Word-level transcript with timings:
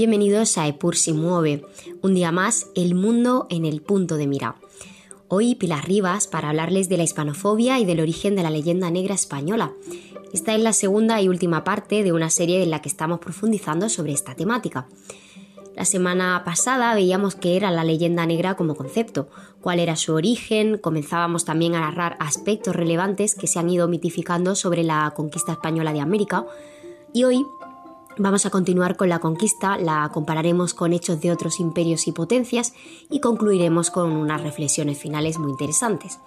Bienvenidos 0.00 0.56
a 0.56 0.66
Epur 0.66 0.96
si 0.96 1.12
mueve, 1.12 1.62
un 2.00 2.14
día 2.14 2.32
más, 2.32 2.68
el 2.74 2.94
mundo 2.94 3.46
en 3.50 3.66
el 3.66 3.82
punto 3.82 4.16
de 4.16 4.26
mira. 4.26 4.56
Hoy 5.28 5.56
Pilar 5.56 5.86
Rivas 5.86 6.26
para 6.26 6.48
hablarles 6.48 6.88
de 6.88 6.96
la 6.96 7.02
hispanofobia 7.02 7.78
y 7.78 7.84
del 7.84 8.00
origen 8.00 8.34
de 8.34 8.42
la 8.42 8.48
leyenda 8.48 8.90
negra 8.90 9.14
española. 9.14 9.74
Esta 10.32 10.54
es 10.54 10.62
la 10.62 10.72
segunda 10.72 11.20
y 11.20 11.28
última 11.28 11.64
parte 11.64 12.02
de 12.02 12.14
una 12.14 12.30
serie 12.30 12.62
en 12.62 12.70
la 12.70 12.80
que 12.80 12.88
estamos 12.88 13.18
profundizando 13.18 13.90
sobre 13.90 14.12
esta 14.12 14.34
temática. 14.34 14.88
La 15.76 15.84
semana 15.84 16.44
pasada 16.46 16.94
veíamos 16.94 17.34
qué 17.34 17.56
era 17.56 17.70
la 17.70 17.84
leyenda 17.84 18.24
negra 18.24 18.54
como 18.54 18.76
concepto, 18.76 19.28
cuál 19.60 19.80
era 19.80 19.96
su 19.96 20.14
origen, 20.14 20.78
comenzábamos 20.78 21.44
también 21.44 21.74
a 21.74 21.80
narrar 21.80 22.16
aspectos 22.20 22.74
relevantes 22.74 23.34
que 23.34 23.46
se 23.46 23.58
han 23.58 23.68
ido 23.68 23.86
mitificando 23.86 24.54
sobre 24.54 24.82
la 24.82 25.12
conquista 25.14 25.52
española 25.52 25.92
de 25.92 26.00
América 26.00 26.46
y 27.12 27.24
hoy 27.24 27.44
Vamos 28.22 28.44
a 28.44 28.50
continuar 28.50 28.98
con 28.98 29.08
la 29.08 29.18
conquista, 29.18 29.78
la 29.78 30.10
compararemos 30.12 30.74
con 30.74 30.92
hechos 30.92 31.22
de 31.22 31.32
otros 31.32 31.58
imperios 31.58 32.06
y 32.06 32.12
potencias 32.12 32.74
y 33.08 33.20
concluiremos 33.20 33.90
con 33.90 34.12
unas 34.12 34.42
reflexiones 34.42 34.98
finales 34.98 35.38
muy 35.38 35.50
interesantes. 35.50 36.18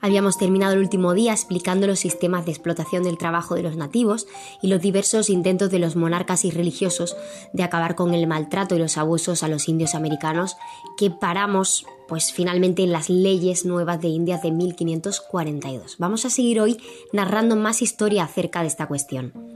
Habíamos 0.00 0.38
terminado 0.38 0.74
el 0.74 0.78
último 0.78 1.12
día 1.12 1.32
explicando 1.32 1.88
los 1.88 1.98
sistemas 1.98 2.44
de 2.44 2.52
explotación 2.52 3.02
del 3.02 3.18
trabajo 3.18 3.56
de 3.56 3.64
los 3.64 3.76
nativos 3.76 4.28
y 4.62 4.68
los 4.68 4.80
diversos 4.80 5.30
intentos 5.30 5.68
de 5.68 5.80
los 5.80 5.96
monarcas 5.96 6.44
y 6.44 6.52
religiosos 6.52 7.16
de 7.52 7.64
acabar 7.64 7.96
con 7.96 8.14
el 8.14 8.28
maltrato 8.28 8.76
y 8.76 8.78
los 8.78 8.96
abusos 8.96 9.42
a 9.42 9.48
los 9.48 9.68
indios 9.68 9.96
americanos 9.96 10.56
que 10.96 11.10
paramos 11.10 11.86
pues 12.06 12.32
finalmente 12.32 12.84
en 12.84 12.92
las 12.92 13.10
leyes 13.10 13.64
nuevas 13.64 14.00
de 14.00 14.08
India 14.08 14.38
de 14.38 14.52
1542. 14.52 15.96
Vamos 15.98 16.24
a 16.24 16.30
seguir 16.30 16.60
hoy 16.60 16.80
narrando 17.12 17.56
más 17.56 17.82
historia 17.82 18.22
acerca 18.22 18.60
de 18.60 18.68
esta 18.68 18.86
cuestión. 18.86 19.53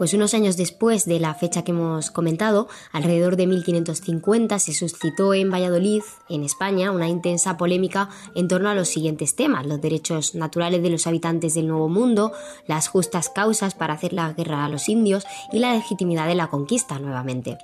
Pues 0.00 0.14
unos 0.14 0.32
años 0.32 0.56
después 0.56 1.04
de 1.04 1.20
la 1.20 1.34
fecha 1.34 1.62
que 1.62 1.72
hemos 1.72 2.10
comentado, 2.10 2.68
alrededor 2.90 3.36
de 3.36 3.46
1550, 3.46 4.58
se 4.58 4.72
suscitó 4.72 5.34
en 5.34 5.50
Valladolid, 5.50 6.00
en 6.30 6.42
España, 6.42 6.90
una 6.90 7.06
intensa 7.06 7.58
polémica 7.58 8.08
en 8.34 8.48
torno 8.48 8.70
a 8.70 8.74
los 8.74 8.88
siguientes 8.88 9.36
temas, 9.36 9.66
los 9.66 9.82
derechos 9.82 10.34
naturales 10.34 10.82
de 10.82 10.88
los 10.88 11.06
habitantes 11.06 11.52
del 11.52 11.68
Nuevo 11.68 11.90
Mundo, 11.90 12.32
las 12.66 12.88
justas 12.88 13.28
causas 13.28 13.74
para 13.74 13.92
hacer 13.92 14.14
la 14.14 14.32
guerra 14.32 14.64
a 14.64 14.70
los 14.70 14.88
indios 14.88 15.26
y 15.52 15.58
la 15.58 15.74
legitimidad 15.74 16.26
de 16.26 16.34
la 16.34 16.46
conquista 16.46 16.98
nuevamente. 16.98 17.58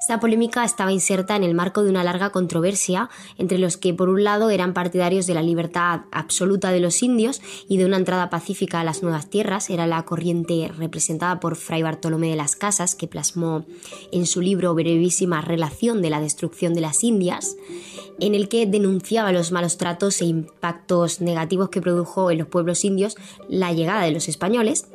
Esta 0.00 0.20
polémica 0.20 0.64
estaba 0.64 0.92
inserta 0.92 1.36
en 1.36 1.42
el 1.42 1.54
marco 1.54 1.82
de 1.82 1.90
una 1.90 2.04
larga 2.04 2.30
controversia 2.30 3.10
entre 3.36 3.58
los 3.58 3.76
que 3.76 3.92
por 3.92 4.08
un 4.08 4.24
lado 4.24 4.48
eran 4.48 4.72
partidarios 4.72 5.26
de 5.26 5.34
la 5.34 5.42
libertad 5.42 6.02
absoluta 6.12 6.70
de 6.70 6.80
los 6.80 7.02
indios 7.02 7.42
y 7.68 7.76
de 7.76 7.84
una 7.84 7.96
entrada 7.96 8.30
pacífica 8.30 8.80
a 8.80 8.84
las 8.84 9.02
nuevas 9.02 9.28
tierras, 9.28 9.70
era 9.70 9.86
la 9.86 10.02
corriente 10.04 10.70
representada 10.76 11.40
por 11.40 11.56
Fray 11.56 11.82
Bartolomé 11.82 12.30
de 12.30 12.36
las 12.36 12.56
Casas, 12.56 12.94
que 12.94 13.08
plasmó 13.08 13.66
en 14.12 14.26
su 14.26 14.40
libro 14.40 14.74
Brevísima 14.74 15.40
Relación 15.40 16.00
de 16.00 16.10
la 16.10 16.20
Destrucción 16.20 16.74
de 16.74 16.80
las 16.80 17.02
Indias, 17.04 17.56
en 18.20 18.34
el 18.34 18.48
que 18.48 18.66
denunciaba 18.66 19.32
los 19.32 19.52
malos 19.52 19.78
tratos 19.78 20.22
e 20.22 20.26
impactos 20.26 21.20
negativos 21.20 21.68
que 21.70 21.82
produjo 21.82 22.30
en 22.30 22.38
los 22.38 22.48
pueblos 22.48 22.84
indios 22.84 23.16
la 23.48 23.72
llegada 23.72 24.02
de 24.02 24.12
los 24.12 24.28
españoles, 24.28 24.86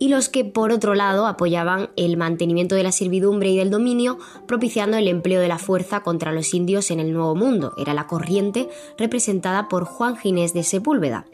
y 0.00 0.08
los 0.08 0.28
que 0.28 0.44
por 0.44 0.72
otro 0.72 0.96
lado 0.96 1.26
apoyaban 1.26 1.90
el 1.94 2.16
mantenimiento 2.16 2.74
de 2.74 2.82
la 2.82 2.90
servidumbre 2.90 3.50
y 3.50 3.58
del 3.58 3.70
dominio, 3.70 4.18
propiciando 4.48 4.96
el 4.96 5.06
empleo 5.06 5.40
de 5.40 5.46
la 5.46 5.58
fuerza 5.58 6.00
contra 6.00 6.32
los 6.32 6.52
indios 6.54 6.90
en 6.90 6.98
el 6.98 7.12
Nuevo 7.12 7.36
Mundo. 7.36 7.74
Era 7.76 7.94
la 7.94 8.08
corriente 8.08 8.68
representada 8.98 9.68
por 9.68 9.84
Juan 9.84 10.16
Ginés 10.16 10.54
de 10.54 10.64
Sepúlveda. 10.64 11.26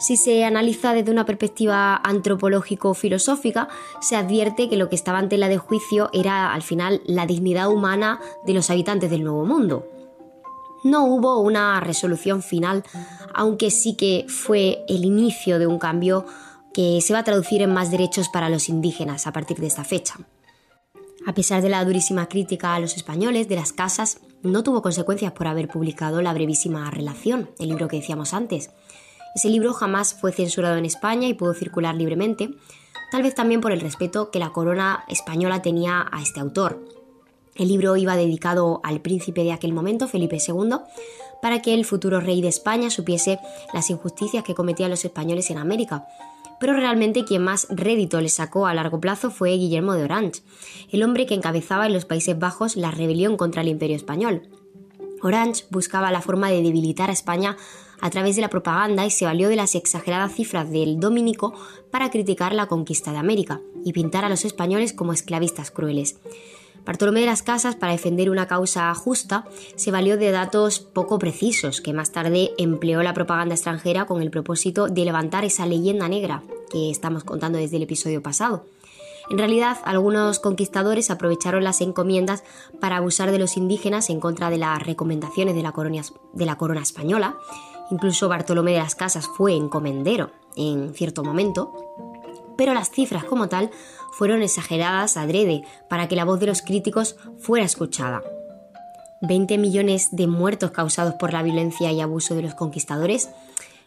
Si 0.00 0.16
se 0.16 0.44
analiza 0.44 0.92
desde 0.92 1.12
una 1.12 1.24
perspectiva 1.24 2.00
antropológico-filosófica, 2.02 3.68
se 4.00 4.16
advierte 4.16 4.68
que 4.68 4.76
lo 4.76 4.88
que 4.88 4.96
estaba 4.96 5.20
en 5.20 5.28
tela 5.28 5.48
de 5.48 5.58
juicio 5.58 6.10
era 6.12 6.52
al 6.52 6.62
final 6.62 7.02
la 7.06 7.26
dignidad 7.26 7.70
humana 7.70 8.18
de 8.44 8.54
los 8.54 8.70
habitantes 8.70 9.10
del 9.10 9.22
Nuevo 9.22 9.44
Mundo. 9.44 9.86
No 10.82 11.04
hubo 11.04 11.38
una 11.40 11.78
resolución 11.80 12.42
final, 12.42 12.82
aunque 13.34 13.70
sí 13.70 13.94
que 13.94 14.24
fue 14.28 14.82
el 14.88 15.04
inicio 15.04 15.58
de 15.58 15.66
un 15.66 15.78
cambio 15.78 16.24
que 16.72 17.00
se 17.00 17.12
va 17.12 17.20
a 17.20 17.24
traducir 17.24 17.62
en 17.62 17.72
más 17.72 17.90
derechos 17.90 18.28
para 18.28 18.48
los 18.48 18.68
indígenas 18.68 19.26
a 19.26 19.32
partir 19.32 19.58
de 19.58 19.66
esta 19.66 19.84
fecha. 19.84 20.16
A 21.26 21.34
pesar 21.34 21.62
de 21.62 21.68
la 21.68 21.84
durísima 21.84 22.28
crítica 22.28 22.74
a 22.74 22.80
los 22.80 22.96
españoles 22.96 23.48
de 23.48 23.56
las 23.56 23.72
casas, 23.72 24.20
no 24.42 24.62
tuvo 24.62 24.80
consecuencias 24.80 25.32
por 25.32 25.48
haber 25.48 25.68
publicado 25.68 26.22
la 26.22 26.32
brevísima 26.32 26.90
relación, 26.90 27.50
el 27.58 27.68
libro 27.68 27.88
que 27.88 27.96
decíamos 27.96 28.32
antes. 28.32 28.70
Ese 29.34 29.50
libro 29.50 29.74
jamás 29.74 30.14
fue 30.14 30.32
censurado 30.32 30.76
en 30.76 30.86
España 30.86 31.28
y 31.28 31.34
pudo 31.34 31.52
circular 31.52 31.94
libremente, 31.94 32.50
tal 33.10 33.22
vez 33.22 33.34
también 33.34 33.60
por 33.60 33.72
el 33.72 33.80
respeto 33.80 34.30
que 34.30 34.38
la 34.38 34.50
corona 34.50 35.04
española 35.08 35.60
tenía 35.60 36.06
a 36.10 36.22
este 36.22 36.40
autor. 36.40 36.82
El 37.54 37.68
libro 37.68 37.96
iba 37.96 38.16
dedicado 38.16 38.80
al 38.82 39.02
príncipe 39.02 39.44
de 39.44 39.52
aquel 39.52 39.74
momento, 39.74 40.08
Felipe 40.08 40.38
II, 40.38 40.76
para 41.42 41.60
que 41.60 41.74
el 41.74 41.84
futuro 41.84 42.20
rey 42.20 42.40
de 42.40 42.48
España 42.48 42.88
supiese 42.88 43.38
las 43.74 43.90
injusticias 43.90 44.42
que 44.42 44.54
cometían 44.54 44.90
los 44.90 45.04
españoles 45.04 45.50
en 45.50 45.58
América 45.58 46.06
pero 46.60 46.74
realmente 46.74 47.24
quien 47.24 47.42
más 47.42 47.66
rédito 47.70 48.20
le 48.20 48.28
sacó 48.28 48.66
a 48.66 48.74
largo 48.74 49.00
plazo 49.00 49.30
fue 49.30 49.50
Guillermo 49.52 49.94
de 49.94 50.04
Orange, 50.04 50.42
el 50.90 51.02
hombre 51.02 51.26
que 51.26 51.34
encabezaba 51.34 51.86
en 51.86 51.94
los 51.94 52.04
Países 52.04 52.38
Bajos 52.38 52.76
la 52.76 52.90
rebelión 52.90 53.36
contra 53.36 53.62
el 53.62 53.68
Imperio 53.68 53.96
español. 53.96 54.42
Orange 55.22 55.64
buscaba 55.70 56.12
la 56.12 56.22
forma 56.22 56.50
de 56.50 56.62
debilitar 56.62 57.10
a 57.10 57.14
España 57.14 57.56
a 58.00 58.10
través 58.10 58.36
de 58.36 58.42
la 58.42 58.50
propaganda 58.50 59.04
y 59.04 59.10
se 59.10 59.24
valió 59.24 59.48
de 59.48 59.56
las 59.56 59.74
exageradas 59.74 60.34
cifras 60.34 60.70
del 60.70 61.00
dominico 61.00 61.54
para 61.90 62.10
criticar 62.10 62.54
la 62.54 62.66
conquista 62.66 63.12
de 63.12 63.18
América 63.18 63.60
y 63.84 63.92
pintar 63.92 64.24
a 64.24 64.28
los 64.28 64.44
españoles 64.44 64.92
como 64.92 65.12
esclavistas 65.12 65.70
crueles. 65.70 66.16
Bartolomé 66.84 67.20
de 67.20 67.26
las 67.26 67.42
Casas, 67.42 67.76
para 67.76 67.92
defender 67.92 68.30
una 68.30 68.46
causa 68.46 68.92
justa, 68.94 69.44
se 69.76 69.90
valió 69.90 70.16
de 70.16 70.30
datos 70.30 70.80
poco 70.80 71.18
precisos, 71.18 71.80
que 71.80 71.92
más 71.92 72.12
tarde 72.12 72.52
empleó 72.58 73.02
la 73.02 73.14
propaganda 73.14 73.54
extranjera 73.54 74.06
con 74.06 74.22
el 74.22 74.30
propósito 74.30 74.88
de 74.88 75.04
levantar 75.04 75.44
esa 75.44 75.66
leyenda 75.66 76.08
negra 76.08 76.42
que 76.70 76.90
estamos 76.90 77.24
contando 77.24 77.58
desde 77.58 77.76
el 77.76 77.82
episodio 77.82 78.22
pasado. 78.22 78.64
En 79.30 79.38
realidad, 79.38 79.78
algunos 79.84 80.40
conquistadores 80.40 81.08
aprovecharon 81.08 81.62
las 81.62 81.80
encomiendas 81.80 82.42
para 82.80 82.96
abusar 82.96 83.30
de 83.30 83.38
los 83.38 83.56
indígenas 83.56 84.10
en 84.10 84.18
contra 84.18 84.50
de 84.50 84.58
las 84.58 84.82
recomendaciones 84.84 85.54
de 85.54 85.62
la, 85.62 85.72
de 86.32 86.46
la 86.46 86.56
corona 86.56 86.82
española. 86.82 87.38
Incluso 87.92 88.28
Bartolomé 88.28 88.72
de 88.72 88.78
las 88.78 88.96
Casas 88.96 89.28
fue 89.28 89.54
encomendero 89.54 90.32
en 90.56 90.94
cierto 90.94 91.22
momento. 91.22 91.72
Pero 92.56 92.74
las 92.74 92.90
cifras 92.90 93.24
como 93.24 93.48
tal 93.48 93.70
fueron 94.12 94.42
exageradas 94.42 95.16
adrede 95.16 95.62
para 95.88 96.08
que 96.08 96.16
la 96.16 96.24
voz 96.24 96.40
de 96.40 96.46
los 96.46 96.62
críticos 96.62 97.16
fuera 97.38 97.64
escuchada. 97.64 98.22
20 99.22 99.58
millones 99.58 100.08
de 100.12 100.26
muertos 100.26 100.70
causados 100.70 101.14
por 101.14 101.32
la 101.32 101.42
violencia 101.42 101.92
y 101.92 102.00
abuso 102.00 102.34
de 102.34 102.42
los 102.42 102.54
conquistadores. 102.54 103.28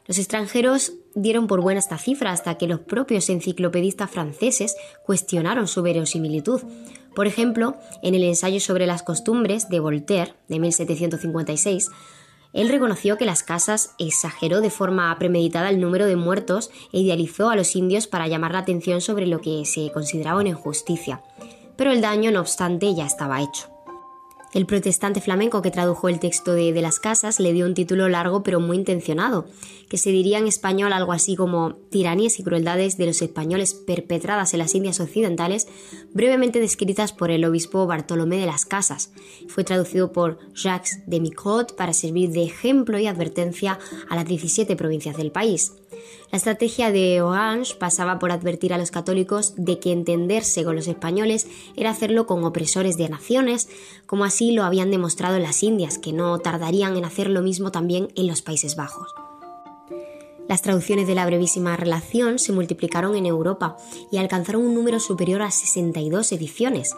Los 0.06 0.18
extranjeros 0.18 0.94
dieron 1.16 1.48
por 1.48 1.62
buena 1.62 1.80
esta 1.80 1.98
cifra 1.98 2.32
hasta 2.32 2.58
que 2.58 2.68
los 2.68 2.82
propios 2.82 3.30
enciclopedistas 3.30 4.12
franceses 4.12 4.76
cuestionaron 5.06 5.68
su 5.68 5.82
verosimilitud. 5.82 6.62
Por 7.16 7.28
ejemplo, 7.28 7.78
en 8.02 8.16
el 8.16 8.24
ensayo 8.24 8.60
sobre 8.60 8.86
las 8.86 9.04
costumbres 9.04 9.70
de 9.70 9.80
Voltaire, 9.80 10.34
de 10.50 10.60
1756, 10.60 11.90
él 12.54 12.70
reconoció 12.70 13.18
que 13.18 13.26
las 13.26 13.44
casas 13.44 13.96
exageró 13.98 14.62
de 14.62 14.70
forma 14.70 15.18
premeditada 15.18 15.70
el 15.70 15.82
número 15.82 16.06
de 16.06 16.16
muertos 16.16 16.70
e 16.92 17.00
idealizó 17.00 17.50
a 17.50 17.56
los 17.56 17.76
indios 17.76 18.08
para 18.08 18.28
llamar 18.28 18.54
la 18.54 18.60
atención 18.60 19.02
sobre 19.02 19.26
lo 19.26 19.42
que 19.42 19.66
se 19.66 19.92
consideraba 19.92 20.40
una 20.40 20.50
injusticia. 20.50 21.22
Pero 21.76 21.92
el 21.92 22.02
daño, 22.02 22.32
no 22.32 22.40
obstante, 22.40 22.94
ya 22.94 23.06
estaba 23.06 23.42
hecho. 23.42 23.73
El 24.54 24.68
protestante 24.68 25.20
flamenco 25.20 25.64
que 25.64 25.72
tradujo 25.72 26.10
el 26.10 26.20
texto 26.20 26.54
de, 26.54 26.74
de, 26.74 26.82
las 26.84 27.00
casas 27.00 27.40
le 27.40 27.54
dio 27.54 27.66
un 27.66 27.74
título 27.74 28.08
largo 28.08 28.44
pero 28.44 28.60
muy 28.60 28.78
intencionado, 28.78 29.48
que 29.90 29.98
se 29.98 30.12
diría 30.12 30.38
en 30.38 30.48
español 30.48 30.94
algo 30.94 31.12
así 31.12 31.36
como 31.36 31.74
Tiranías 31.90 32.40
y 32.40 32.44
crueldades 32.44 32.98
de 32.98 33.08
los 33.08 33.22
españoles 33.24 33.74
perpetradas 33.74 34.54
en 34.54 34.60
las 34.60 34.76
Indias 34.76 35.00
Occidentales, 35.00 35.68
brevemente 36.14 36.60
descritas 36.60 37.14
por 37.14 37.32
el 37.32 37.46
obispo 37.46 37.88
Bartolomé 37.88 38.38
de 38.38 38.46
las 38.46 38.66
Casas. 38.66 39.12
Fue 39.48 39.64
traducido 39.64 40.12
por 40.12 40.38
Jacques 40.54 41.02
de 41.08 41.20
Micot 41.20 41.76
para 41.76 41.94
servir 41.94 42.30
de 42.30 42.44
ejemplo 42.44 43.00
y 43.00 43.08
advertencia 43.08 43.80
a 44.08 44.16
las 44.16 44.26
17 44.26 44.76
provincias 44.76 45.18
del 45.18 45.32
país. 45.32 45.74
La 46.32 46.38
estrategia 46.38 46.92
de 46.92 47.22
Orange 47.22 47.76
pasaba 47.76 48.20
por 48.20 48.32
advertir 48.32 48.74
a 48.74 48.78
los 48.78 48.92
católicos 48.92 49.54
de 49.56 49.80
que 49.80 49.92
entenderse 49.92 50.64
con 50.64 50.76
los 50.76 50.88
españoles 50.88 51.48
era 51.76 51.92
hacerlo 51.92 52.26
con 52.26 52.44
opresores 52.44 52.98
de 52.98 53.10
naciones, 53.10 53.70
como 54.06 54.24
así 54.26 54.52
lo 54.52 54.64
habían 54.64 54.92
demostrado 54.92 55.38
las 55.40 55.62
Indias, 55.64 55.98
que 56.00 56.14
no 56.14 56.40
tardarían 56.40 56.98
en 56.98 57.06
hacer 57.06 57.30
lo 57.30 57.42
mismo 57.42 57.72
también 57.72 58.10
en 58.16 58.28
los 58.28 58.42
Países 58.42 58.76
Bajos. 58.76 59.14
Las 60.48 60.62
traducciones 60.62 61.08
de 61.08 61.16
la 61.16 61.26
brevísima 61.26 61.78
relación 61.78 62.38
se 62.38 62.52
multiplicaron 62.52 63.16
en 63.16 63.26
Europa 63.26 63.78
y 64.12 64.18
alcanzaron 64.18 64.66
un 64.66 64.76
número 64.76 65.00
superior 65.00 65.42
a 65.42 65.52
62 65.52 66.32
ediciones. 66.34 66.94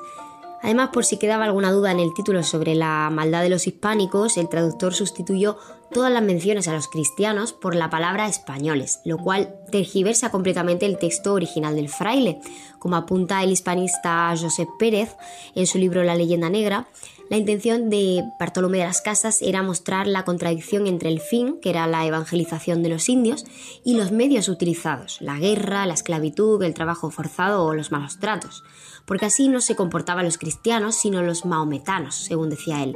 Además, 0.62 0.90
por 0.92 1.06
si 1.06 1.18
quedaba 1.18 1.46
alguna 1.46 1.72
duda 1.72 1.92
en 1.92 2.00
el 2.00 2.14
título 2.14 2.44
sobre 2.44 2.76
la 2.76 3.10
maldad 3.12 3.44
de 3.44 3.50
los 3.50 3.68
hispánicos, 3.68 4.38
el 4.38 4.50
traductor 4.50 4.94
sustituyó 4.94 5.58
todas 5.92 6.12
las 6.12 6.24
menciones 6.24 6.68
a 6.68 6.74
los 6.74 6.88
cristianos 6.88 7.54
por 7.54 7.76
la 7.76 7.90
palabra 7.90 8.28
españoles, 8.28 9.00
lo 9.06 9.18
cual 9.18 9.56
tergiversa 9.72 10.32
completamente 10.32 10.86
el 10.86 10.98
texto 10.98 11.34
original 11.34 11.76
del 11.76 11.90
fraile. 11.90 12.40
Como 12.80 12.96
apunta 12.96 13.44
el 13.44 13.52
hispanista 13.52 14.34
José 14.38 14.68
Pérez 14.80 15.16
en 15.54 15.68
su 15.68 15.78
libro 15.78 16.04
La 16.04 16.16
leyenda 16.16 16.50
negra, 16.50 16.88
la 17.30 17.38
intención 17.38 17.90
de 17.90 18.24
Bartolomé 18.40 18.78
de 18.78 18.86
las 18.86 19.02
Casas 19.02 19.42
era 19.42 19.64
mostrar 19.64 20.06
la 20.06 20.26
contradicción 20.26 20.86
entre 20.86 21.10
el 21.10 21.20
fin, 21.20 21.60
que 21.60 21.72
era 21.72 21.88
la 21.88 22.06
evangelización 22.06 22.84
de 22.84 22.90
los 22.90 23.10
indios, 23.10 23.46
y 23.84 23.96
los 23.96 24.12
medios 24.12 24.48
utilizados, 24.48 25.18
la 25.22 25.40
guerra, 25.40 25.88
la 25.88 25.96
esclavitud, 25.96 26.62
el 26.62 26.76
trabajo 26.76 27.10
forzado 27.10 27.66
o 27.66 27.74
los 27.74 27.92
malos 27.92 28.20
tratos, 28.20 28.64
porque 29.06 29.26
así 29.26 29.48
no 29.48 29.60
se 29.60 29.76
comportaban 29.76 30.26
los 30.26 30.38
cristianos, 30.38 30.96
sino 30.96 31.24
los 31.24 31.46
maometanos, 31.46 32.16
según 32.16 32.50
decía 32.50 32.84
él. 32.84 32.96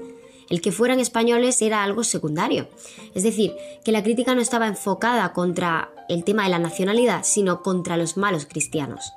El 0.49 0.61
que 0.61 0.71
fueran 0.71 0.99
españoles 0.99 1.61
era 1.61 1.83
algo 1.83 2.03
secundario. 2.03 2.69
Es 3.13 3.23
decir, 3.23 3.53
que 3.83 3.91
la 3.91 4.03
crítica 4.03 4.33
no 4.33 4.41
estaba 4.41 4.67
enfocada 4.67 5.31
contra 5.33 5.91
el 6.07 6.23
tema 6.23 6.43
de 6.43 6.49
la 6.49 6.59
nacionalidad, 6.59 7.23
sino 7.23 7.61
contra 7.61 7.97
los 7.97 8.17
malos 8.17 8.47
cristianos. 8.47 9.13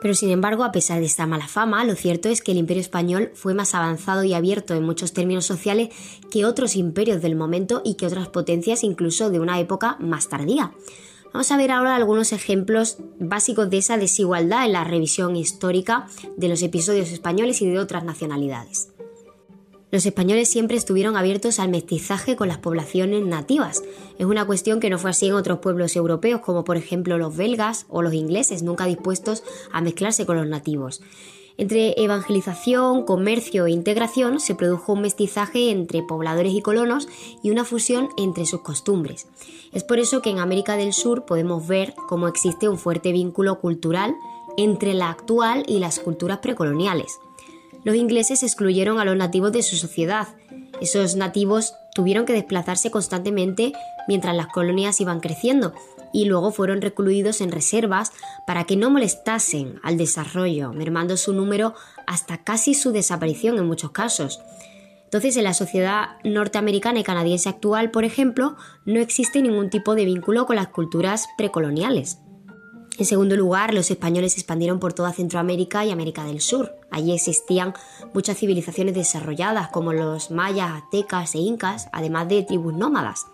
Pero 0.00 0.14
sin 0.14 0.30
embargo, 0.30 0.64
a 0.64 0.72
pesar 0.72 1.00
de 1.00 1.06
esta 1.06 1.26
mala 1.26 1.48
fama, 1.48 1.84
lo 1.84 1.94
cierto 1.94 2.28
es 2.28 2.42
que 2.42 2.52
el 2.52 2.58
imperio 2.58 2.80
español 2.80 3.30
fue 3.34 3.54
más 3.54 3.74
avanzado 3.74 4.24
y 4.24 4.34
abierto 4.34 4.74
en 4.74 4.84
muchos 4.84 5.12
términos 5.12 5.46
sociales 5.46 5.88
que 6.30 6.44
otros 6.44 6.76
imperios 6.76 7.22
del 7.22 7.36
momento 7.36 7.82
y 7.84 7.94
que 7.94 8.06
otras 8.06 8.28
potencias 8.28 8.84
incluso 8.84 9.30
de 9.30 9.40
una 9.40 9.58
época 9.60 9.96
más 10.00 10.28
tardía. 10.28 10.72
Vamos 11.32 11.50
a 11.50 11.56
ver 11.56 11.70
ahora 11.70 11.96
algunos 11.96 12.32
ejemplos 12.32 12.98
básicos 13.18 13.68
de 13.68 13.78
esa 13.78 13.98
desigualdad 13.98 14.64
en 14.64 14.72
la 14.72 14.84
revisión 14.84 15.36
histórica 15.36 16.06
de 16.36 16.48
los 16.48 16.62
episodios 16.62 17.10
españoles 17.10 17.60
y 17.60 17.68
de 17.68 17.78
otras 17.78 18.04
nacionalidades. 18.04 18.95
Los 19.96 20.04
españoles 20.04 20.50
siempre 20.50 20.76
estuvieron 20.76 21.16
abiertos 21.16 21.58
al 21.58 21.70
mestizaje 21.70 22.36
con 22.36 22.48
las 22.48 22.58
poblaciones 22.58 23.24
nativas. 23.24 23.82
Es 24.18 24.26
una 24.26 24.44
cuestión 24.44 24.78
que 24.78 24.90
no 24.90 24.98
fue 24.98 25.08
así 25.08 25.28
en 25.28 25.32
otros 25.32 25.60
pueblos 25.60 25.96
europeos, 25.96 26.42
como 26.42 26.64
por 26.64 26.76
ejemplo 26.76 27.16
los 27.16 27.34
belgas 27.34 27.86
o 27.88 28.02
los 28.02 28.12
ingleses, 28.12 28.62
nunca 28.62 28.84
dispuestos 28.84 29.42
a 29.72 29.80
mezclarse 29.80 30.26
con 30.26 30.36
los 30.36 30.46
nativos. 30.46 31.00
Entre 31.56 31.98
evangelización, 31.98 33.04
comercio 33.06 33.64
e 33.64 33.70
integración 33.70 34.38
se 34.38 34.54
produjo 34.54 34.92
un 34.92 35.00
mestizaje 35.00 35.70
entre 35.70 36.02
pobladores 36.02 36.52
y 36.52 36.60
colonos 36.60 37.08
y 37.42 37.50
una 37.50 37.64
fusión 37.64 38.10
entre 38.18 38.44
sus 38.44 38.60
costumbres. 38.60 39.26
Es 39.72 39.82
por 39.82 39.98
eso 39.98 40.20
que 40.20 40.28
en 40.28 40.40
América 40.40 40.76
del 40.76 40.92
Sur 40.92 41.24
podemos 41.24 41.66
ver 41.66 41.94
cómo 42.06 42.28
existe 42.28 42.68
un 42.68 42.76
fuerte 42.76 43.12
vínculo 43.12 43.60
cultural 43.60 44.14
entre 44.58 44.92
la 44.92 45.08
actual 45.08 45.64
y 45.66 45.78
las 45.78 46.00
culturas 46.00 46.40
precoloniales 46.40 47.18
los 47.86 47.94
ingleses 47.94 48.42
excluyeron 48.42 48.98
a 48.98 49.04
los 49.04 49.16
nativos 49.16 49.52
de 49.52 49.62
su 49.62 49.76
sociedad. 49.76 50.26
Esos 50.80 51.14
nativos 51.14 51.74
tuvieron 51.94 52.26
que 52.26 52.32
desplazarse 52.32 52.90
constantemente 52.90 53.74
mientras 54.08 54.34
las 54.34 54.48
colonias 54.48 55.00
iban 55.00 55.20
creciendo 55.20 55.72
y 56.12 56.24
luego 56.24 56.50
fueron 56.50 56.82
recluidos 56.82 57.40
en 57.40 57.52
reservas 57.52 58.10
para 58.44 58.64
que 58.64 58.74
no 58.74 58.90
molestasen 58.90 59.78
al 59.84 59.98
desarrollo, 59.98 60.72
mermando 60.72 61.16
su 61.16 61.32
número 61.32 61.74
hasta 62.08 62.42
casi 62.42 62.74
su 62.74 62.90
desaparición 62.90 63.56
en 63.56 63.68
muchos 63.68 63.92
casos. 63.92 64.40
Entonces, 65.04 65.36
en 65.36 65.44
la 65.44 65.54
sociedad 65.54 66.16
norteamericana 66.24 66.98
y 66.98 67.04
canadiense 67.04 67.48
actual, 67.48 67.92
por 67.92 68.02
ejemplo, 68.02 68.56
no 68.84 68.98
existe 68.98 69.40
ningún 69.42 69.70
tipo 69.70 69.94
de 69.94 70.06
vínculo 70.06 70.46
con 70.46 70.56
las 70.56 70.68
culturas 70.68 71.28
precoloniales. 71.38 72.18
En 72.98 73.04
segundo 73.04 73.36
lugar, 73.36 73.74
los 73.74 73.90
españoles 73.90 74.32
se 74.32 74.40
expandieron 74.40 74.78
por 74.80 74.94
toda 74.94 75.12
Centroamérica 75.12 75.84
y 75.84 75.90
América 75.90 76.24
del 76.24 76.40
Sur. 76.40 76.74
Allí 76.90 77.12
existían 77.12 77.74
muchas 78.14 78.38
civilizaciones 78.38 78.94
desarrolladas 78.94 79.68
como 79.68 79.92
los 79.92 80.30
mayas, 80.30 80.70
aztecas 80.70 81.34
e 81.34 81.38
incas, 81.38 81.88
además 81.92 82.26
de 82.28 82.42
tribus 82.42 82.72
nómadas. 82.72 83.26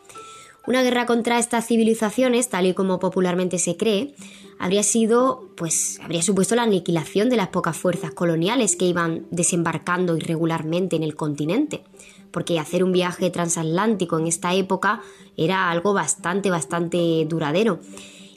Una 0.67 0.83
guerra 0.83 1.07
contra 1.07 1.39
estas 1.39 1.67
civilizaciones, 1.67 2.49
tal 2.49 2.67
y 2.67 2.75
como 2.75 2.99
popularmente 2.99 3.61
se 3.61 3.77
cree, 3.77 4.15
habría 4.59 4.83
sido, 4.83 5.49
pues, 5.57 6.01
habría 6.03 6.23
supuesto 6.23 6.57
la 6.57 6.63
aniquilación 6.65 7.29
de 7.29 7.37
las 7.37 7.49
pocas 7.49 7.77
fuerzas 7.77 8.11
coloniales 8.11 8.75
que 8.75 8.87
iban 8.87 9.27
desembarcando 9.31 10.17
irregularmente 10.17 10.97
en 10.97 11.05
el 11.05 11.15
continente, 11.15 11.85
porque 12.33 12.59
hacer 12.59 12.83
un 12.83 12.93
viaje 12.93 13.31
transatlántico 13.31 14.19
en 14.19 14.27
esta 14.27 14.55
época 14.55 15.03
era 15.37 15.71
algo 15.71 15.95
bastante, 15.95 16.51
bastante 16.51 17.27
duradero 17.29 17.81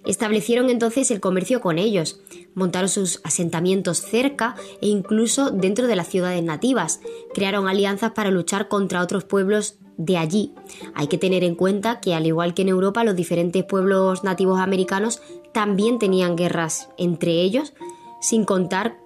Establecieron 0.05 0.69
entonces 0.69 1.11
el 1.11 1.19
comercio 1.19 1.61
con 1.61 1.77
ellos, 1.77 2.19
montaron 2.53 2.89
sus 2.89 3.21
asentamientos 3.23 3.99
cerca 3.99 4.55
e 4.81 4.87
incluso 4.87 5.51
dentro 5.51 5.87
de 5.87 5.95
las 5.95 6.07
ciudades 6.07 6.43
nativas, 6.43 6.99
crearon 7.33 7.67
alianzas 7.67 8.11
para 8.11 8.31
luchar 8.31 8.67
contra 8.67 9.01
otros 9.01 9.23
pueblos 9.23 9.77
de 9.97 10.17
allí. 10.17 10.53
Hay 10.93 11.07
que 11.07 11.17
tener 11.17 11.43
en 11.43 11.55
cuenta 11.55 11.99
que 11.99 12.13
al 12.13 12.25
igual 12.25 12.53
que 12.53 12.63
en 12.63 12.69
Europa, 12.69 13.03
los 13.03 13.15
diferentes 13.15 13.63
pueblos 13.63 14.23
nativos 14.23 14.59
americanos 14.59 15.21
también 15.53 15.99
tenían 15.99 16.35
guerras 16.35 16.89
entre 16.97 17.41
ellos, 17.41 17.73
sin 18.21 18.45
contar 18.45 18.97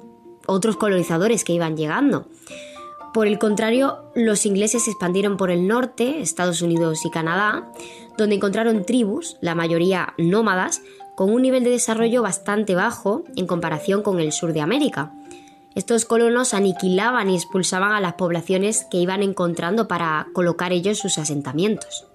otros 0.47 0.77
colonizadores 0.77 1.43
que 1.43 1.53
iban 1.53 1.77
llegando. 1.77 2.27
Por 3.13 3.27
el 3.27 3.39
contrario, 3.39 4.03
los 4.13 4.45
ingleses 4.45 4.83
se 4.83 4.91
expandieron 4.91 5.35
por 5.35 5.49
el 5.49 5.67
norte, 5.67 6.21
Estados 6.21 6.61
Unidos 6.61 7.05
y 7.05 7.09
Canadá, 7.09 7.71
donde 8.17 8.35
encontraron 8.35 8.85
tribus, 8.85 9.37
la 9.41 9.55
mayoría 9.55 10.13
nómadas, 10.17 10.81
con 11.15 11.31
un 11.33 11.41
nivel 11.41 11.63
de 11.63 11.71
desarrollo 11.71 12.21
bastante 12.21 12.75
bajo 12.75 13.23
en 13.35 13.47
comparación 13.47 14.03
con 14.03 14.19
el 14.19 14.31
sur 14.31 14.53
de 14.53 14.61
América. 14.61 15.11
Estos 15.75 16.05
colonos 16.05 16.53
aniquilaban 16.53 17.29
y 17.29 17.35
expulsaban 17.35 17.93
a 17.93 17.99
las 17.99 18.13
poblaciones 18.13 18.85
que 18.91 18.97
iban 18.97 19.23
encontrando 19.23 19.87
para 19.87 20.27
colocar 20.33 20.71
ellos 20.71 20.99
sus 20.99 21.17
asentamientos. 21.17 22.05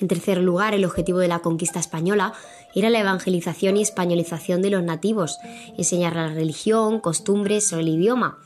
En 0.00 0.08
tercer 0.08 0.38
lugar, 0.38 0.74
el 0.74 0.84
objetivo 0.84 1.18
de 1.18 1.28
la 1.28 1.38
conquista 1.38 1.78
española 1.78 2.32
era 2.74 2.90
la 2.90 2.98
evangelización 2.98 3.76
y 3.76 3.82
españolización 3.82 4.62
de 4.62 4.70
los 4.70 4.82
nativos, 4.82 5.38
enseñar 5.78 6.16
la 6.16 6.28
religión, 6.28 6.98
costumbres 6.98 7.72
o 7.72 7.78
el 7.78 7.88
idioma, 7.88 8.38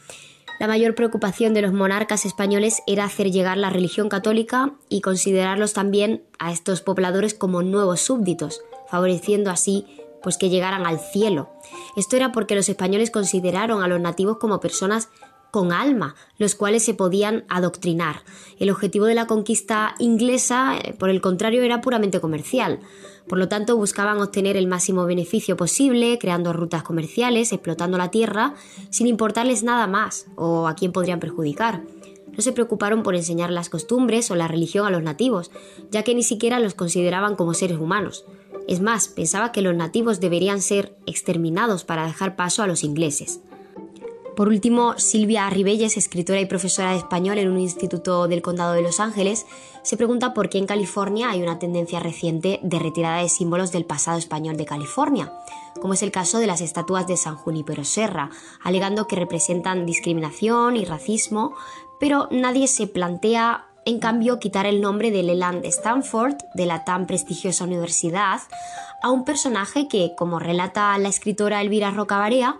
la 0.58 0.66
mayor 0.66 0.94
preocupación 0.94 1.54
de 1.54 1.62
los 1.62 1.72
monarcas 1.72 2.24
españoles 2.24 2.82
era 2.86 3.04
hacer 3.04 3.30
llegar 3.30 3.56
la 3.58 3.70
religión 3.70 4.08
católica 4.08 4.72
y 4.88 5.00
considerarlos 5.00 5.72
también 5.72 6.22
a 6.38 6.52
estos 6.52 6.80
pobladores 6.80 7.34
como 7.34 7.62
nuevos 7.62 8.00
súbditos, 8.00 8.62
favoreciendo 8.88 9.50
así 9.50 9.86
pues 10.22 10.38
que 10.38 10.48
llegaran 10.48 10.86
al 10.86 10.98
cielo. 10.98 11.50
Esto 11.96 12.16
era 12.16 12.32
porque 12.32 12.56
los 12.56 12.68
españoles 12.68 13.12
consideraron 13.12 13.82
a 13.82 13.88
los 13.88 14.00
nativos 14.00 14.38
como 14.38 14.58
personas 14.58 15.08
con 15.56 15.72
alma, 15.72 16.16
los 16.36 16.54
cuales 16.54 16.84
se 16.84 16.92
podían 16.92 17.46
adoctrinar. 17.48 18.16
El 18.58 18.68
objetivo 18.68 19.06
de 19.06 19.14
la 19.14 19.26
conquista 19.26 19.94
inglesa, 19.98 20.76
eh, 20.76 20.92
por 20.92 21.08
el 21.08 21.22
contrario, 21.22 21.62
era 21.62 21.80
puramente 21.80 22.20
comercial. 22.20 22.80
Por 23.26 23.38
lo 23.38 23.48
tanto, 23.48 23.74
buscaban 23.74 24.20
obtener 24.20 24.58
el 24.58 24.66
máximo 24.66 25.06
beneficio 25.06 25.56
posible, 25.56 26.18
creando 26.18 26.52
rutas 26.52 26.82
comerciales, 26.82 27.54
explotando 27.54 27.96
la 27.96 28.10
tierra, 28.10 28.52
sin 28.90 29.06
importarles 29.06 29.62
nada 29.62 29.86
más 29.86 30.26
o 30.36 30.68
a 30.68 30.74
quién 30.74 30.92
podrían 30.92 31.20
perjudicar. 31.20 31.80
No 32.36 32.42
se 32.42 32.52
preocuparon 32.52 33.02
por 33.02 33.14
enseñar 33.14 33.50
las 33.50 33.70
costumbres 33.70 34.30
o 34.30 34.34
la 34.34 34.48
religión 34.48 34.84
a 34.84 34.90
los 34.90 35.02
nativos, 35.02 35.50
ya 35.90 36.02
que 36.02 36.14
ni 36.14 36.22
siquiera 36.22 36.60
los 36.60 36.74
consideraban 36.74 37.34
como 37.34 37.54
seres 37.54 37.78
humanos. 37.78 38.26
Es 38.68 38.82
más, 38.82 39.08
pensaba 39.08 39.52
que 39.52 39.62
los 39.62 39.74
nativos 39.74 40.20
deberían 40.20 40.60
ser 40.60 40.98
exterminados 41.06 41.84
para 41.84 42.04
dejar 42.04 42.36
paso 42.36 42.62
a 42.62 42.66
los 42.66 42.84
ingleses. 42.84 43.40
Por 44.36 44.48
último, 44.48 44.98
Silvia 44.98 45.48
Ribelles, 45.48 45.96
escritora 45.96 46.42
y 46.42 46.44
profesora 46.44 46.90
de 46.90 46.98
español 46.98 47.38
en 47.38 47.48
un 47.48 47.58
instituto 47.58 48.28
del 48.28 48.42
Condado 48.42 48.74
de 48.74 48.82
Los 48.82 49.00
Ángeles, 49.00 49.46
se 49.82 49.96
pregunta 49.96 50.34
por 50.34 50.50
qué 50.50 50.58
en 50.58 50.66
California 50.66 51.30
hay 51.30 51.40
una 51.40 51.58
tendencia 51.58 52.00
reciente 52.00 52.60
de 52.62 52.78
retirada 52.78 53.22
de 53.22 53.30
símbolos 53.30 53.72
del 53.72 53.86
pasado 53.86 54.18
español 54.18 54.58
de 54.58 54.66
California, 54.66 55.32
como 55.80 55.94
es 55.94 56.02
el 56.02 56.10
caso 56.10 56.38
de 56.38 56.46
las 56.46 56.60
estatuas 56.60 57.06
de 57.06 57.16
San 57.16 57.36
Junípero 57.36 57.82
Serra, 57.82 58.28
alegando 58.62 59.06
que 59.06 59.16
representan 59.16 59.86
discriminación 59.86 60.76
y 60.76 60.84
racismo, 60.84 61.54
pero 61.98 62.28
nadie 62.30 62.66
se 62.66 62.86
plantea 62.86 63.64
en 63.86 64.00
cambio 64.00 64.38
quitar 64.38 64.66
el 64.66 64.82
nombre 64.82 65.10
de 65.12 65.22
Leland 65.22 65.64
Stanford, 65.64 66.36
de 66.52 66.66
la 66.66 66.84
tan 66.84 67.06
prestigiosa 67.06 67.64
universidad, 67.64 68.42
a 69.02 69.10
un 69.10 69.24
personaje 69.24 69.88
que, 69.88 70.12
como 70.14 70.40
relata 70.40 70.98
la 70.98 71.08
escritora 71.08 71.62
Elvira 71.62 71.90
Rocabarea, 71.90 72.58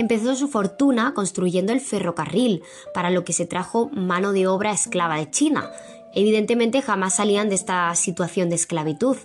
empezó 0.00 0.34
su 0.34 0.48
fortuna 0.48 1.12
construyendo 1.14 1.72
el 1.72 1.80
ferrocarril, 1.80 2.62
para 2.94 3.10
lo 3.10 3.22
que 3.22 3.34
se 3.34 3.44
trajo 3.44 3.90
mano 3.92 4.32
de 4.32 4.46
obra 4.46 4.72
esclava 4.72 5.16
de 5.16 5.30
China. 5.30 5.70
Evidentemente 6.14 6.80
jamás 6.80 7.14
salían 7.14 7.50
de 7.50 7.54
esta 7.54 7.94
situación 7.94 8.48
de 8.48 8.56
esclavitud. 8.56 9.16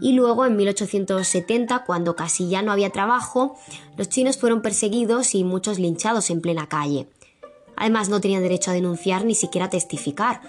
Y 0.00 0.14
luego, 0.14 0.46
en 0.46 0.56
1870, 0.56 1.84
cuando 1.84 2.16
casi 2.16 2.48
ya 2.48 2.62
no 2.62 2.72
había 2.72 2.90
trabajo, 2.90 3.56
los 3.96 4.08
chinos 4.08 4.38
fueron 4.38 4.62
perseguidos 4.62 5.34
y 5.34 5.44
muchos 5.44 5.78
linchados 5.78 6.30
en 6.30 6.40
plena 6.40 6.66
calle. 6.66 7.06
Además, 7.76 8.08
no 8.08 8.20
tenían 8.20 8.42
derecho 8.42 8.70
a 8.70 8.74
denunciar 8.74 9.24
ni 9.24 9.34
siquiera 9.34 9.66
a 9.66 9.70
testificar. 9.70 10.40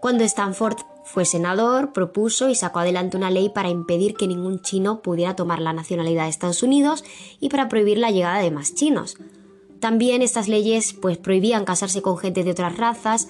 Cuando 0.00 0.24
Stanford 0.24 0.78
fue 1.04 1.24
senador, 1.24 1.92
propuso 1.92 2.48
y 2.48 2.54
sacó 2.54 2.80
adelante 2.80 3.16
una 3.16 3.30
ley 3.30 3.50
para 3.50 3.68
impedir 3.68 4.14
que 4.14 4.26
ningún 4.26 4.60
chino 4.62 5.02
pudiera 5.02 5.36
tomar 5.36 5.60
la 5.60 5.72
nacionalidad 5.72 6.24
de 6.24 6.30
Estados 6.30 6.62
Unidos 6.62 7.04
y 7.40 7.50
para 7.50 7.68
prohibir 7.68 7.98
la 7.98 8.10
llegada 8.10 8.38
de 8.38 8.50
más 8.50 8.74
chinos. 8.74 9.16
también 9.80 10.22
estas 10.22 10.48
leyes 10.48 10.94
pues 10.94 11.18
prohibían 11.18 11.66
casarse 11.66 12.00
con 12.00 12.16
gente 12.16 12.42
de 12.42 12.52
otras 12.52 12.78
razas 12.78 13.28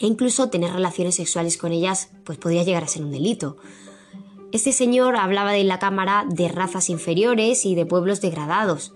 e 0.00 0.06
incluso 0.06 0.50
tener 0.50 0.72
relaciones 0.72 1.14
sexuales 1.14 1.56
con 1.56 1.70
ellas 1.70 2.10
pues 2.24 2.36
podría 2.36 2.64
llegar 2.64 2.82
a 2.82 2.88
ser 2.88 3.04
un 3.04 3.12
delito. 3.12 3.56
Este 4.50 4.72
señor 4.72 5.16
hablaba 5.16 5.56
en 5.56 5.68
la 5.68 5.78
Cámara 5.78 6.24
de 6.28 6.48
razas 6.48 6.90
inferiores 6.90 7.64
y 7.64 7.74
de 7.74 7.86
pueblos 7.86 8.20
degradados. 8.20 8.92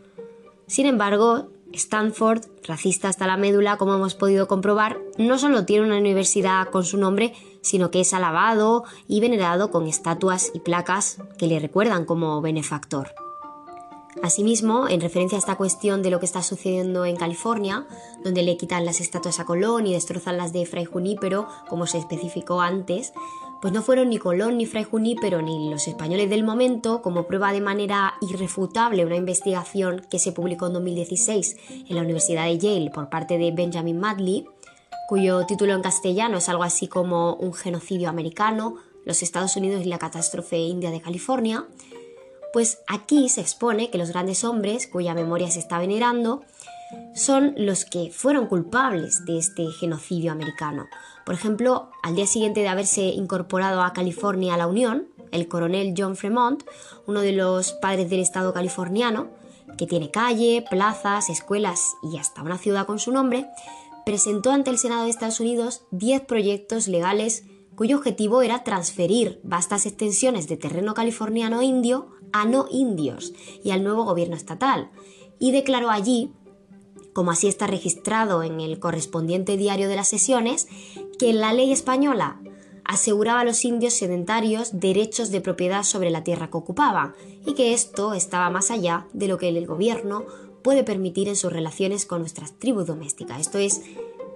Sin 0.66 0.86
embargo, 0.86 1.48
Stanford, 1.72 2.42
racista 2.64 3.08
hasta 3.08 3.26
la 3.26 3.36
médula, 3.36 3.76
como 3.76 3.94
hemos 3.94 4.14
podido 4.14 4.48
comprobar, 4.48 4.98
no 5.18 5.38
solo 5.38 5.64
tiene 5.64 5.86
una 5.86 5.98
universidad 5.98 6.68
con 6.70 6.84
su 6.84 6.96
nombre, 6.96 7.34
sino 7.62 7.90
que 7.90 8.00
es 8.00 8.12
alabado 8.12 8.84
y 9.08 9.20
venerado 9.20 9.70
con 9.70 9.86
estatuas 9.86 10.50
y 10.52 10.60
placas 10.60 11.18
que 11.38 11.46
le 11.46 11.58
recuerdan 11.58 12.04
como 12.04 12.40
benefactor. 12.42 13.14
Asimismo, 14.22 14.88
en 14.88 15.00
referencia 15.00 15.36
a 15.36 15.38
esta 15.38 15.56
cuestión 15.56 16.02
de 16.02 16.10
lo 16.10 16.20
que 16.20 16.26
está 16.26 16.42
sucediendo 16.42 17.06
en 17.06 17.16
California, 17.16 17.86
donde 18.22 18.42
le 18.42 18.58
quitan 18.58 18.84
las 18.84 19.00
estatuas 19.00 19.40
a 19.40 19.46
Colón 19.46 19.86
y 19.86 19.94
destrozan 19.94 20.36
las 20.36 20.52
de 20.52 20.66
Fray 20.66 20.84
Junípero, 20.84 21.48
como 21.68 21.86
se 21.86 21.98
especificó 21.98 22.60
antes, 22.60 23.14
pues 23.62 23.72
no 23.72 23.80
fueron 23.80 24.10
ni 24.10 24.18
Colón 24.18 24.58
ni 24.58 24.66
Fray 24.66 24.84
Junípero 24.84 25.40
ni 25.40 25.70
los 25.70 25.88
españoles 25.88 26.28
del 26.28 26.44
momento, 26.44 27.00
como 27.00 27.26
prueba 27.26 27.52
de 27.52 27.62
manera 27.62 28.14
irrefutable 28.20 29.06
una 29.06 29.16
investigación 29.16 30.04
que 30.10 30.18
se 30.18 30.32
publicó 30.32 30.66
en 30.66 30.74
2016 30.74 31.56
en 31.88 31.96
la 31.96 32.02
Universidad 32.02 32.44
de 32.44 32.58
Yale 32.58 32.90
por 32.90 33.08
parte 33.08 33.38
de 33.38 33.50
Benjamin 33.50 33.98
Madley, 33.98 34.46
cuyo 35.12 35.44
título 35.44 35.74
en 35.74 35.82
castellano 35.82 36.38
es 36.38 36.48
algo 36.48 36.62
así 36.62 36.88
como 36.88 37.34
Un 37.34 37.52
genocidio 37.52 38.08
americano, 38.08 38.76
los 39.04 39.22
Estados 39.22 39.56
Unidos 39.56 39.82
y 39.84 39.88
la 39.90 39.98
catástrofe 39.98 40.56
india 40.56 40.90
de 40.90 41.02
California, 41.02 41.66
pues 42.54 42.78
aquí 42.86 43.28
se 43.28 43.42
expone 43.42 43.90
que 43.90 43.98
los 43.98 44.08
grandes 44.08 44.42
hombres, 44.42 44.86
cuya 44.86 45.12
memoria 45.12 45.50
se 45.50 45.58
está 45.58 45.78
venerando, 45.78 46.40
son 47.14 47.52
los 47.58 47.84
que 47.84 48.10
fueron 48.10 48.46
culpables 48.46 49.26
de 49.26 49.36
este 49.36 49.66
genocidio 49.78 50.32
americano. 50.32 50.86
Por 51.26 51.34
ejemplo, 51.34 51.90
al 52.02 52.14
día 52.16 52.26
siguiente 52.26 52.60
de 52.60 52.68
haberse 52.68 53.02
incorporado 53.02 53.82
a 53.82 53.92
California 53.92 54.54
a 54.54 54.56
la 54.56 54.66
Unión, 54.66 55.08
el 55.30 55.46
coronel 55.46 55.92
John 55.94 56.16
Fremont, 56.16 56.62
uno 57.06 57.20
de 57.20 57.32
los 57.32 57.72
padres 57.72 58.08
del 58.08 58.20
Estado 58.20 58.54
californiano, 58.54 59.28
que 59.76 59.86
tiene 59.86 60.10
calle, 60.10 60.64
plazas, 60.70 61.28
escuelas 61.28 61.96
y 62.02 62.16
hasta 62.16 62.42
una 62.42 62.56
ciudad 62.56 62.86
con 62.86 62.98
su 62.98 63.12
nombre, 63.12 63.46
presentó 64.04 64.50
ante 64.50 64.70
el 64.70 64.78
Senado 64.78 65.04
de 65.04 65.10
Estados 65.10 65.40
Unidos 65.40 65.84
10 65.90 66.22
proyectos 66.22 66.88
legales 66.88 67.44
cuyo 67.74 67.96
objetivo 67.96 68.42
era 68.42 68.64
transferir 68.64 69.40
vastas 69.42 69.86
extensiones 69.86 70.48
de 70.48 70.56
terreno 70.56 70.94
californiano 70.94 71.62
indio 71.62 72.08
a 72.32 72.44
no 72.44 72.66
indios 72.70 73.32
y 73.64 73.70
al 73.70 73.84
nuevo 73.84 74.04
gobierno 74.04 74.36
estatal, 74.36 74.90
y 75.38 75.52
declaró 75.52 75.90
allí, 75.90 76.32
como 77.12 77.30
así 77.30 77.48
está 77.48 77.66
registrado 77.66 78.42
en 78.42 78.60
el 78.60 78.78
correspondiente 78.78 79.56
diario 79.56 79.88
de 79.88 79.96
las 79.96 80.08
sesiones, 80.08 80.68
que 81.18 81.32
la 81.32 81.52
ley 81.52 81.72
española 81.72 82.40
aseguraba 82.84 83.40
a 83.40 83.44
los 83.44 83.64
indios 83.64 83.94
sedentarios 83.94 84.80
derechos 84.80 85.30
de 85.30 85.40
propiedad 85.40 85.82
sobre 85.82 86.10
la 86.10 86.24
tierra 86.24 86.50
que 86.50 86.58
ocupaban 86.58 87.14
y 87.46 87.54
que 87.54 87.72
esto 87.72 88.14
estaba 88.14 88.50
más 88.50 88.70
allá 88.70 89.06
de 89.12 89.28
lo 89.28 89.38
que 89.38 89.48
el 89.48 89.66
gobierno 89.66 90.24
puede 90.62 90.84
permitir 90.84 91.28
en 91.28 91.36
sus 91.36 91.52
relaciones 91.52 92.06
con 92.06 92.20
nuestras 92.20 92.58
tribus 92.58 92.86
domésticas. 92.86 93.40
Esto 93.40 93.58
es 93.58 93.82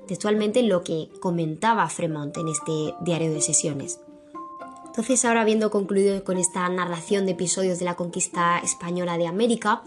textualmente 0.07 0.63
lo 0.63 0.83
que 0.83 1.09
comentaba 1.21 1.89
Fremont 1.89 2.37
en 2.37 2.49
este 2.49 2.95
diario 3.01 3.33
de 3.33 3.41
sesiones. 3.41 4.01
Entonces, 4.87 5.25
ahora 5.25 5.43
habiendo 5.43 5.71
concluido 5.71 6.25
con 6.25 6.39
esta 6.39 6.69
narración 6.69 7.27
de 7.27 7.33
episodios 7.33 7.79
de 7.79 7.85
la 7.85 7.97
conquista 7.97 8.59
española 8.59 9.19
de 9.19 9.27
América, 9.27 9.83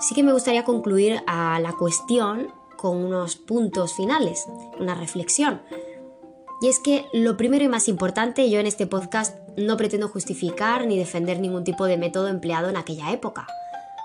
sí 0.00 0.14
que 0.14 0.24
me 0.24 0.32
gustaría 0.32 0.64
concluir 0.64 1.22
a 1.26 1.60
la 1.60 1.72
cuestión 1.72 2.48
con 2.76 2.96
unos 2.96 3.36
puntos 3.36 3.94
finales, 3.94 4.46
una 4.80 4.94
reflexión. 4.94 5.62
Y 6.60 6.68
es 6.68 6.80
que 6.80 7.06
lo 7.12 7.36
primero 7.36 7.64
y 7.64 7.68
más 7.68 7.88
importante, 7.88 8.50
yo 8.50 8.58
en 8.58 8.66
este 8.66 8.86
podcast 8.86 9.38
no 9.56 9.76
pretendo 9.76 10.08
justificar 10.08 10.86
ni 10.86 10.98
defender 10.98 11.38
ningún 11.38 11.62
tipo 11.62 11.84
de 11.84 11.96
método 11.96 12.28
empleado 12.28 12.68
en 12.68 12.76
aquella 12.76 13.12
época 13.12 13.46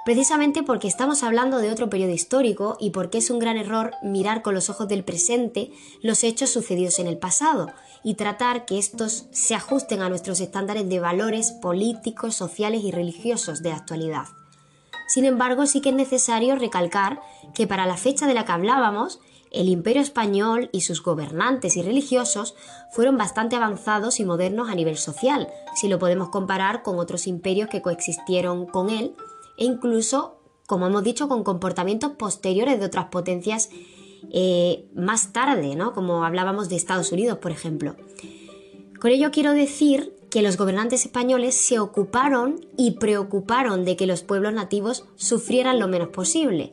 precisamente 0.06 0.64
porque 0.64 0.88
estamos 0.88 1.24
hablando 1.24 1.58
de 1.58 1.72
otro 1.72 1.90
periodo 1.90 2.12
histórico 2.12 2.78
y 2.80 2.92
porque 2.92 3.20
es 3.20 3.30
un 3.30 3.40
gran 3.40 3.58
error 3.58 3.92
mirar 4.02 4.42
con 4.42 4.54
los 4.54 4.70
ojos 4.70 4.88
del 4.88 5.04
presente 5.04 5.72
los 6.02 6.24
hechos 6.24 6.50
sucedidos 6.50 7.00
en 7.00 7.08
el 7.08 7.18
pasado 7.18 7.72
y 8.04 8.16
tratar 8.16 8.66
que 8.66 8.78
estos 8.78 9.26
se 9.32 9.56
ajusten 9.56 10.02
a 10.02 10.10
nuestros 10.10 10.40
estándares 10.40 10.88
de 10.88 11.00
valores 11.00 11.52
políticos, 11.52 12.36
sociales 12.36 12.84
y 12.84 12.92
religiosos 12.92 13.62
de 13.62 13.70
la 13.70 13.78
actualidad. 13.78 14.26
Sin 15.08 15.26
embargo, 15.26 15.66
sí 15.66 15.82
que 15.82 15.90
es 15.90 15.96
necesario 15.96 16.56
recalcar 16.56 17.20
que 17.54 17.68
para 17.68 17.88
la 17.88 17.98
fecha 17.98 18.28
de 18.28 18.36
la 18.36 18.46
que 18.46 18.52
hablábamos, 18.52 19.20
el 19.52 19.68
imperio 19.68 20.04
español 20.04 20.70
y 20.72 20.82
sus 20.82 21.02
gobernantes 21.02 21.76
y 21.76 21.82
religiosos 21.82 22.56
fueron 22.92 23.18
bastante 23.18 23.56
avanzados 23.56 24.20
y 24.20 24.26
modernos 24.26 24.70
a 24.70 24.76
nivel 24.76 24.98
social, 24.98 25.50
si 25.76 25.88
lo 25.88 25.98
podemos 25.98 26.30
comparar 26.30 26.84
con 26.84 27.00
otros 27.00 27.26
imperios 27.26 27.70
que 27.70 27.82
coexistieron 27.82 28.68
con 28.68 28.92
él 28.92 29.16
e 29.60 29.66
incluso, 29.66 30.40
como 30.66 30.88
hemos 30.88 31.04
dicho, 31.04 31.28
con 31.28 31.44
comportamientos 31.44 32.14
posteriores 32.14 32.80
de 32.80 32.86
otras 32.86 33.06
potencias 33.06 33.70
eh, 34.32 34.86
más 34.96 35.34
tarde, 35.34 35.76
¿no? 35.76 35.94
como 35.94 36.24
hablábamos 36.24 36.70
de 36.70 36.78
Estados 36.78 37.12
Unidos, 37.12 37.38
por 37.40 37.52
ejemplo. 37.52 37.96
Con 39.00 39.12
ello 39.12 39.32
quiero 39.32 39.54
decir 39.54 40.16
que 40.30 40.42
los 40.42 40.58
gobernantes 40.58 41.06
españoles 41.06 41.56
se 41.56 41.80
ocuparon 41.80 42.66
y 42.78 42.92
preocuparon 42.92 43.84
de 43.84 43.96
que 43.96 44.08
los 44.08 44.24
pueblos 44.24 44.54
nativos 44.54 45.06
sufrieran 45.16 45.80
lo 45.80 45.88
menos 45.88 46.10
posible. 46.10 46.72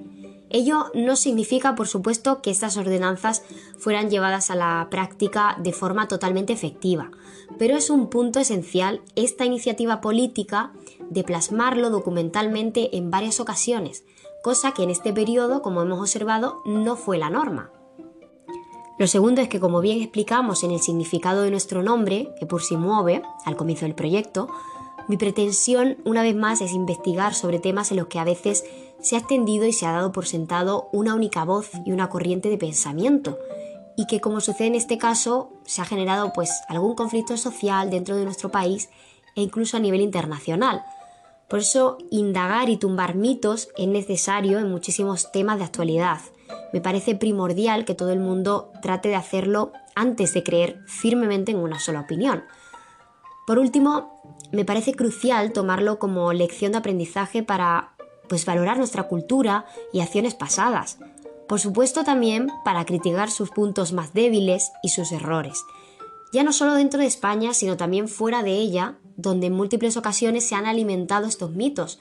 Ello 0.48 0.92
no 0.94 1.16
significa, 1.16 1.74
por 1.74 1.88
supuesto, 1.88 2.40
que 2.40 2.50
estas 2.50 2.76
ordenanzas 2.76 3.42
fueran 3.78 4.10
llevadas 4.10 4.50
a 4.50 4.54
la 4.54 4.86
práctica 4.90 5.56
de 5.60 5.72
forma 5.72 6.06
totalmente 6.06 6.52
efectiva, 6.52 7.10
pero 7.58 7.76
es 7.76 7.90
un 7.90 8.08
punto 8.08 8.38
esencial 8.38 9.02
esta 9.16 9.44
iniciativa 9.44 10.00
política 10.00 10.72
de 11.10 11.25
plasmarlo 11.25 11.90
documentalmente 11.90 12.96
en 12.96 13.10
varias 13.10 13.40
ocasiones, 13.40 14.04
cosa 14.42 14.72
que 14.72 14.82
en 14.82 14.90
este 14.90 15.12
periodo, 15.12 15.62
como 15.62 15.82
hemos 15.82 16.00
observado, 16.00 16.62
no 16.64 16.96
fue 16.96 17.18
la 17.18 17.30
norma. 17.30 17.70
Lo 18.98 19.06
segundo 19.06 19.42
es 19.42 19.48
que, 19.48 19.60
como 19.60 19.80
bien 19.80 20.00
explicamos 20.00 20.64
en 20.64 20.70
el 20.70 20.80
significado 20.80 21.42
de 21.42 21.50
nuestro 21.50 21.82
nombre, 21.82 22.30
que 22.38 22.46
por 22.46 22.62
sí 22.62 22.76
mueve, 22.76 23.22
al 23.44 23.56
comienzo 23.56 23.84
del 23.84 23.94
proyecto, 23.94 24.48
mi 25.08 25.16
pretensión 25.16 25.98
una 26.04 26.22
vez 26.22 26.34
más 26.34 26.60
es 26.60 26.72
investigar 26.72 27.34
sobre 27.34 27.58
temas 27.58 27.90
en 27.90 27.98
los 27.98 28.06
que 28.06 28.18
a 28.18 28.25
veces 28.25 28.64
se 29.00 29.14
ha 29.14 29.18
extendido 29.18 29.66
y 29.66 29.72
se 29.72 29.86
ha 29.86 29.92
dado 29.92 30.12
por 30.12 30.26
sentado 30.26 30.88
una 30.92 31.14
única 31.14 31.44
voz 31.44 31.70
y 31.84 31.92
una 31.92 32.08
corriente 32.08 32.48
de 32.48 32.58
pensamiento, 32.58 33.38
y 33.96 34.06
que 34.06 34.20
como 34.20 34.40
sucede 34.40 34.68
en 34.68 34.75
este 34.75 34.98
caso 34.98 35.50
se 35.64 35.82
ha 35.82 35.84
generado 35.84 36.32
pues 36.32 36.50
algún 36.68 36.94
conflicto 36.94 37.36
social 37.36 37.90
dentro 37.90 38.16
de 38.16 38.25
nuestro 38.25 38.50
país 38.50 38.88
e 39.36 39.42
incluso 39.42 39.76
a 39.76 39.80
nivel 39.80 40.00
internacional, 40.00 40.84
por 41.48 41.60
eso, 41.60 41.98
indagar 42.10 42.68
y 42.68 42.76
tumbar 42.76 43.14
mitos 43.14 43.68
es 43.76 43.88
necesario 43.88 44.58
en 44.58 44.70
muchísimos 44.70 45.30
temas 45.30 45.58
de 45.58 45.64
actualidad. 45.64 46.20
Me 46.72 46.80
parece 46.80 47.14
primordial 47.14 47.84
que 47.84 47.94
todo 47.94 48.10
el 48.10 48.20
mundo 48.20 48.72
trate 48.82 49.08
de 49.08 49.14
hacerlo 49.14 49.72
antes 49.94 50.34
de 50.34 50.42
creer 50.42 50.80
firmemente 50.86 51.52
en 51.52 51.58
una 51.58 51.78
sola 51.78 52.00
opinión. 52.00 52.44
Por 53.46 53.58
último, 53.58 54.20
me 54.52 54.64
parece 54.64 54.94
crucial 54.94 55.52
tomarlo 55.52 55.98
como 55.98 56.32
lección 56.32 56.72
de 56.72 56.78
aprendizaje 56.78 57.42
para 57.42 57.92
pues 58.28 58.44
valorar 58.44 58.78
nuestra 58.78 59.04
cultura 59.04 59.66
y 59.92 60.00
acciones 60.00 60.34
pasadas. 60.34 60.98
Por 61.48 61.60
supuesto 61.60 62.02
también 62.02 62.50
para 62.64 62.84
criticar 62.84 63.30
sus 63.30 63.50
puntos 63.50 63.92
más 63.92 64.12
débiles 64.12 64.72
y 64.82 64.88
sus 64.88 65.12
errores 65.12 65.62
ya 66.32 66.42
no 66.42 66.52
solo 66.52 66.74
dentro 66.74 67.00
de 67.00 67.06
España, 67.06 67.54
sino 67.54 67.76
también 67.76 68.08
fuera 68.08 68.42
de 68.42 68.52
ella, 68.52 68.98
donde 69.16 69.46
en 69.46 69.54
múltiples 69.54 69.96
ocasiones 69.96 70.44
se 70.44 70.54
han 70.54 70.66
alimentado 70.66 71.26
estos 71.26 71.52
mitos. 71.52 71.99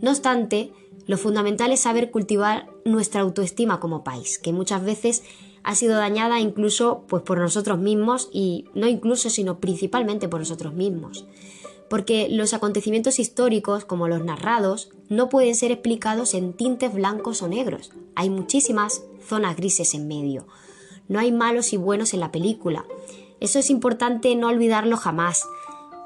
No 0.00 0.10
obstante, 0.10 0.72
lo 1.06 1.18
fundamental 1.18 1.72
es 1.72 1.80
saber 1.80 2.10
cultivar 2.10 2.66
nuestra 2.84 3.20
autoestima 3.20 3.80
como 3.80 4.04
país, 4.04 4.38
que 4.38 4.52
muchas 4.52 4.84
veces 4.84 5.22
ha 5.62 5.74
sido 5.74 5.96
dañada 5.96 6.40
incluso 6.40 7.04
pues, 7.08 7.22
por 7.22 7.38
nosotros 7.38 7.78
mismos 7.78 8.28
y 8.32 8.66
no 8.74 8.86
incluso, 8.86 9.30
sino 9.30 9.58
principalmente 9.60 10.28
por 10.28 10.40
nosotros 10.40 10.74
mismos. 10.74 11.26
Porque 11.88 12.28
los 12.30 12.54
acontecimientos 12.54 13.18
históricos, 13.18 13.84
como 13.84 14.08
los 14.08 14.24
narrados, 14.24 14.90
no 15.08 15.28
pueden 15.28 15.54
ser 15.54 15.70
explicados 15.70 16.34
en 16.34 16.52
tintes 16.52 16.92
blancos 16.92 17.42
o 17.42 17.48
negros. 17.48 17.92
Hay 18.14 18.30
muchísimas 18.30 19.02
zonas 19.26 19.56
grises 19.56 19.94
en 19.94 20.08
medio. 20.08 20.46
No 21.08 21.18
hay 21.18 21.32
malos 21.32 21.72
y 21.72 21.76
buenos 21.76 22.14
en 22.14 22.20
la 22.20 22.32
película. 22.32 22.84
Eso 23.40 23.58
es 23.58 23.68
importante 23.68 24.34
no 24.36 24.48
olvidarlo 24.48 24.96
jamás, 24.96 25.44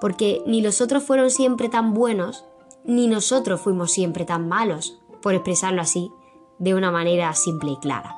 porque 0.01 0.43
ni 0.47 0.63
los 0.63 0.81
otros 0.81 1.03
fueron 1.03 1.31
siempre 1.31 1.69
tan 1.69 1.95
buenos, 1.95 2.45
ni 2.85 3.07
nosotros 3.07 3.61
fuimos 3.61 3.93
siempre 3.93 4.25
tan 4.25 4.49
malos, 4.49 4.99
por 5.23 5.35
expresarlo 5.35 5.83
así, 5.83 6.11
de 6.59 6.75
una 6.75 6.91
manera 6.91 7.33
simple 7.35 7.73
y 7.73 7.77
clara. 7.77 8.17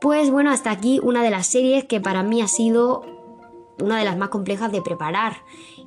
Pues 0.00 0.30
bueno, 0.30 0.50
hasta 0.50 0.70
aquí 0.70 1.00
una 1.02 1.22
de 1.22 1.30
las 1.30 1.46
series 1.46 1.84
que 1.84 2.00
para 2.00 2.22
mí 2.22 2.42
ha 2.42 2.48
sido 2.48 3.02
una 3.80 3.98
de 3.98 4.04
las 4.04 4.16
más 4.16 4.28
complejas 4.28 4.72
de 4.72 4.82
preparar. 4.82 5.38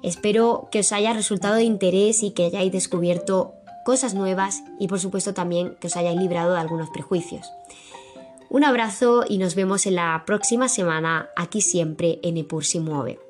Espero 0.01 0.67
que 0.71 0.79
os 0.79 0.91
haya 0.91 1.13
resultado 1.13 1.55
de 1.55 1.63
interés 1.63 2.23
y 2.23 2.31
que 2.31 2.45
hayáis 2.45 2.71
descubierto 2.71 3.53
cosas 3.85 4.13
nuevas 4.13 4.63
y 4.79 4.87
por 4.87 4.99
supuesto 4.99 5.33
también 5.33 5.75
que 5.79 5.87
os 5.87 5.95
hayáis 5.95 6.19
librado 6.19 6.53
de 6.53 6.59
algunos 6.59 6.89
prejuicios. 6.89 7.51
Un 8.49 8.63
abrazo 8.63 9.25
y 9.27 9.37
nos 9.37 9.55
vemos 9.55 9.85
en 9.85 9.95
la 9.95 10.23
próxima 10.25 10.69
semana 10.69 11.29
aquí 11.35 11.61
siempre 11.61 12.19
en 12.23 12.37
Epur 12.37 12.65
si 12.65 12.79
mueve. 12.79 13.28